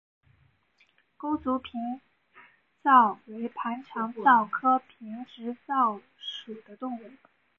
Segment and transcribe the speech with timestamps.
[1.15, 2.01] 钩足平直
[2.81, 7.11] 蚤为盘肠蚤科平直蚤属的动物。